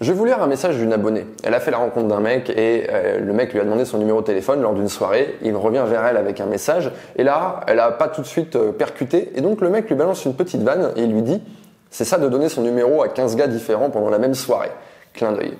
[0.00, 1.26] Je vais vous lire un message d'une abonnée.
[1.44, 3.98] Elle a fait la rencontre d'un mec et euh, le mec lui a demandé son
[3.98, 5.36] numéro de téléphone lors d'une soirée.
[5.42, 8.56] Il revient vers elle avec un message et là, elle a pas tout de suite
[8.56, 11.42] euh, percuté et donc le mec lui balance une petite vanne et lui dit
[11.90, 14.70] c'est ça de donner son numéro à 15 gars différents pendant la même soirée.
[15.12, 15.52] Clin d'œil.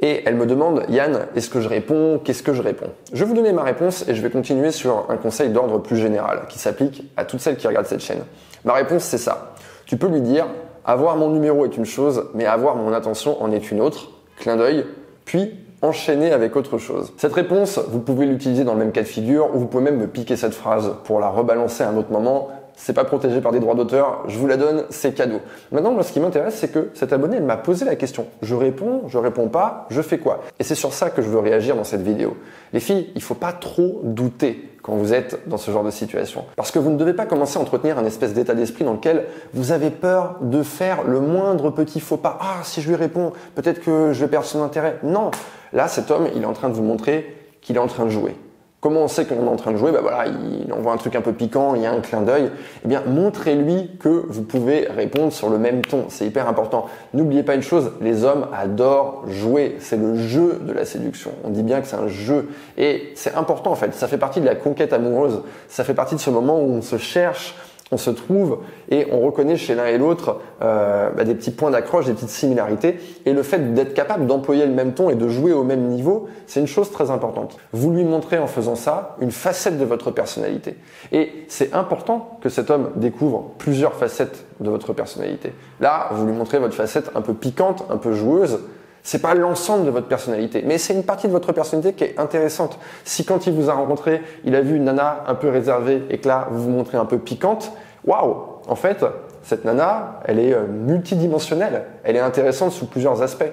[0.00, 2.20] Et elle me demande, Yann, est-ce que je réponds?
[2.22, 2.90] Qu'est-ce que je réponds?
[3.12, 5.96] Je vais vous donner ma réponse et je vais continuer sur un conseil d'ordre plus
[5.96, 8.22] général qui s'applique à toutes celles qui regardent cette chaîne.
[8.64, 9.54] Ma réponse, c'est ça.
[9.86, 10.46] Tu peux lui dire,
[10.86, 14.10] avoir mon numéro est une chose, mais avoir mon attention en est une autre.
[14.38, 14.86] Clin d'œil.
[15.24, 15.52] Puis,
[15.82, 17.12] enchaîner avec autre chose.
[17.16, 19.98] Cette réponse, vous pouvez l'utiliser dans le même cas de figure ou vous pouvez même
[19.98, 23.52] me piquer cette phrase pour la rebalancer à un autre moment c'est pas protégé par
[23.52, 25.40] des droits d'auteur, je vous la donne, c'est cadeau.
[25.72, 28.26] Maintenant, moi, ce qui m'intéresse, c'est que cette abonnée, elle m'a posé la question.
[28.42, 30.42] Je réponds, je réponds pas, je fais quoi?
[30.60, 32.36] Et c'est sur ça que je veux réagir dans cette vidéo.
[32.74, 36.44] Les filles, il faut pas trop douter quand vous êtes dans ce genre de situation.
[36.54, 39.24] Parce que vous ne devez pas commencer à entretenir un espèce d'état d'esprit dans lequel
[39.54, 42.38] vous avez peur de faire le moindre petit faux pas.
[42.40, 44.98] Ah, si je lui réponds, peut-être que je vais perdre son intérêt.
[45.02, 45.30] Non.
[45.72, 48.10] Là, cet homme, il est en train de vous montrer qu'il est en train de
[48.10, 48.36] jouer.
[48.80, 49.90] Comment on sait qu'on est en train de jouer?
[49.90, 52.50] Bah voilà, il envoie un truc un peu piquant, il y a un clin d'œil.
[52.84, 56.04] Eh bien, montrez-lui que vous pouvez répondre sur le même ton.
[56.08, 56.86] C'est hyper important.
[57.14, 59.76] N'oubliez pas une chose, les hommes adorent jouer.
[59.80, 61.30] C'est le jeu de la séduction.
[61.42, 62.50] On dit bien que c'est un jeu.
[62.76, 63.94] Et c'est important en fait.
[63.94, 65.42] Ça fait partie de la conquête amoureuse.
[65.68, 67.54] Ça fait partie de ce moment où on se cherche,
[67.92, 68.58] on se trouve
[68.90, 72.30] et on reconnaît chez l'un et l'autre euh, bah, des petits points d'accroche, des petites
[72.30, 72.98] similarités.
[73.24, 76.28] Et le fait d'être capable d'employer le même ton et de jouer au même niveau,
[76.46, 77.56] c'est une chose très importante.
[77.72, 80.76] Vous lui montrez en faisant ça une facette de votre personnalité.
[81.12, 85.52] Et c'est important que cet homme découvre plusieurs facettes de votre personnalité.
[85.80, 88.60] Là, vous lui montrez votre facette un peu piquante, un peu joueuse.
[89.06, 92.18] C'est pas l'ensemble de votre personnalité, mais c'est une partie de votre personnalité qui est
[92.18, 92.76] intéressante.
[93.04, 96.18] Si quand il vous a rencontré, il a vu une nana un peu réservée et
[96.18, 97.70] que là vous vous montrez un peu piquante,
[98.04, 98.34] waouh
[98.66, 99.04] En fait,
[99.44, 103.46] cette nana, elle est euh, multidimensionnelle, elle est intéressante sous plusieurs aspects.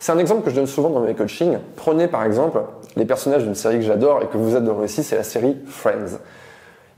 [0.00, 1.58] C'est un exemple que je donne souvent dans mes coachings.
[1.76, 2.62] Prenez par exemple
[2.96, 6.18] les personnages d'une série que j'adore et que vous adorez aussi, c'est la série Friends.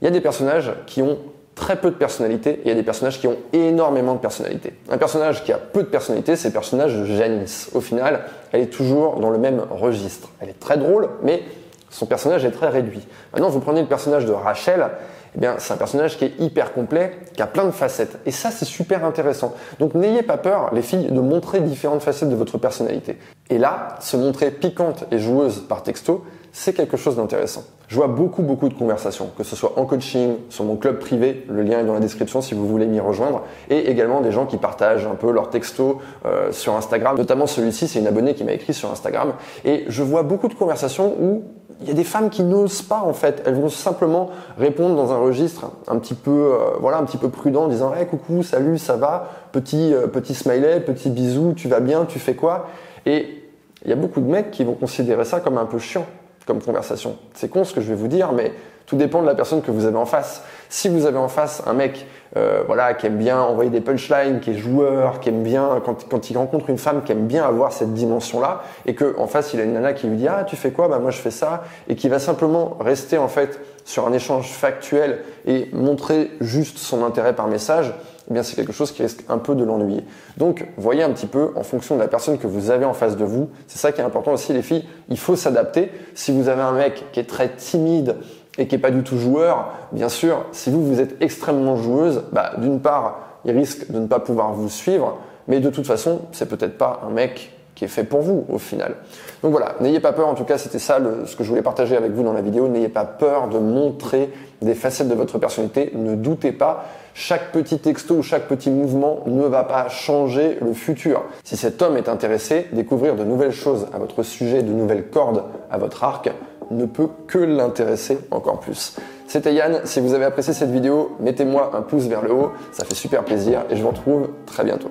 [0.01, 1.19] Il y a des personnages qui ont
[1.59, 4.73] très peu de personnalité et il y a des personnages qui ont énormément de personnalité.
[4.89, 7.69] Un personnage qui a peu de personnalité, c'est le personnage de Janice.
[7.73, 8.21] Au final,
[8.51, 10.29] elle est toujours dans le même registre.
[10.39, 11.43] Elle est très drôle, mais
[11.89, 13.05] son personnage est très réduit.
[13.33, 14.87] Maintenant, vous prenez le personnage de Rachel,
[15.35, 18.17] eh bien, c'est un personnage qui est hyper complet, qui a plein de facettes.
[18.25, 19.53] Et ça, c'est super intéressant.
[19.79, 23.17] Donc, n'ayez pas peur, les filles, de montrer différentes facettes de votre personnalité.
[23.49, 27.63] Et là, se montrer piquante et joueuse par texto, c'est quelque chose d'intéressant.
[27.89, 31.43] Je vois beaucoup, beaucoup de conversations, que ce soit en coaching, sur mon club privé,
[31.49, 33.41] le lien est dans la description si vous voulez m'y rejoindre,
[33.71, 37.17] et également des gens qui partagent un peu leurs textos euh, sur Instagram.
[37.17, 39.33] Notamment celui-ci, c'est une abonnée qui m'a écrit sur Instagram.
[39.65, 41.45] Et je vois beaucoup de conversations où
[41.81, 43.41] il y a des femmes qui n'osent pas en fait.
[43.47, 44.29] Elles vont simplement
[44.59, 47.91] répondre dans un registre un petit peu, euh, voilà, un petit peu prudent, en disant
[47.95, 52.19] hey, coucou, salut, ça va, petit, euh, petit smiley, petit bisou, tu vas bien, tu
[52.19, 52.67] fais quoi?
[53.07, 53.45] Et
[53.83, 56.05] il y a beaucoup de mecs qui vont considérer ça comme un peu chiant
[56.49, 57.15] comme conversation.
[57.35, 58.53] C'est con ce que je vais vous dire, mais
[58.87, 60.41] tout dépend de la personne que vous avez en face.
[60.67, 64.39] Si vous avez en face un mec euh, voilà, qui aime bien envoyer des punchlines,
[64.39, 67.45] qui est joueur, qui aime bien, quand, quand il rencontre une femme qui aime bien
[67.45, 70.43] avoir cette dimension-là, et que en face il a une nana qui lui dit ah
[70.43, 70.87] tu fais quoi?
[70.87, 74.47] Bah moi je fais ça, et qui va simplement rester en fait sur un échange
[74.49, 77.93] factuel et montrer juste son intérêt par message,
[78.29, 80.03] eh bien c'est quelque chose qui risque un peu de l'ennuyer.
[80.37, 83.17] Donc voyez un petit peu en fonction de la personne que vous avez en face
[83.17, 83.49] de vous.
[83.67, 84.85] C'est ça qui est important aussi les filles.
[85.09, 85.91] Il faut s'adapter.
[86.13, 88.15] Si vous avez un mec qui est très timide
[88.57, 92.23] et qui est pas du tout joueur, bien sûr, si vous vous êtes extrêmement joueuse,
[92.31, 95.17] bah, d'une part il risque de ne pas pouvoir vous suivre,
[95.47, 98.57] mais de toute façon c'est peut-être pas un mec qui est fait pour vous au
[98.57, 98.95] final.
[99.41, 101.95] Donc voilà, n'ayez pas peur, en tout cas c'était ça ce que je voulais partager
[101.95, 104.29] avec vous dans la vidéo, n'ayez pas peur de montrer
[104.61, 109.21] des facettes de votre personnalité, ne doutez pas, chaque petit texto ou chaque petit mouvement
[109.27, 111.23] ne va pas changer le futur.
[111.45, 115.43] Si cet homme est intéressé, découvrir de nouvelles choses à votre sujet, de nouvelles cordes
[115.71, 116.29] à votre arc,
[116.71, 118.97] ne peut que l'intéresser encore plus.
[119.25, 122.83] C'était Yann, si vous avez apprécié cette vidéo, mettez-moi un pouce vers le haut, ça
[122.83, 124.89] fait super plaisir et je vous retrouve très bientôt.